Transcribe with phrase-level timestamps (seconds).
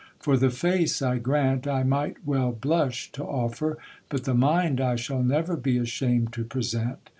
[0.17, 3.77] For the face, I graunt, I might wel blusche to offer,
[4.09, 7.09] but the mynde I shall neur be ashamed to present.